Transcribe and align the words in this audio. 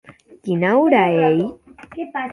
Quina 0.47 0.71
ora 0.85 1.03
ei? 1.27 1.39